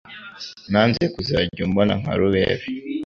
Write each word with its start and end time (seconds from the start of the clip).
nanze 0.71 1.03
kuzajya 1.13 1.61
umbona 1.67 1.93
nka 2.01 2.13
rubebe 2.19 2.65